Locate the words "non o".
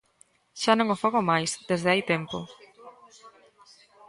0.75-0.99